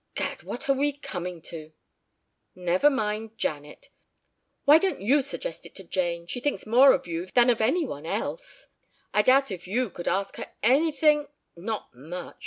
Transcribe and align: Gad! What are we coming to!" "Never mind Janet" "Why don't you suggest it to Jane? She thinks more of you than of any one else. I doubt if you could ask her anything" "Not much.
Gad! 0.15 0.41
What 0.41 0.67
are 0.67 0.73
we 0.73 0.93
coming 0.93 1.43
to!" 1.43 1.73
"Never 2.55 2.89
mind 2.89 3.37
Janet" 3.37 3.89
"Why 4.65 4.79
don't 4.79 4.99
you 4.99 5.21
suggest 5.21 5.63
it 5.63 5.75
to 5.75 5.83
Jane? 5.83 6.25
She 6.25 6.39
thinks 6.39 6.65
more 6.65 6.91
of 6.95 7.05
you 7.05 7.27
than 7.35 7.51
of 7.51 7.61
any 7.61 7.85
one 7.85 8.07
else. 8.07 8.65
I 9.13 9.21
doubt 9.21 9.51
if 9.51 9.67
you 9.67 9.91
could 9.91 10.07
ask 10.07 10.37
her 10.37 10.49
anything" 10.63 11.27
"Not 11.55 11.93
much. 11.93 12.35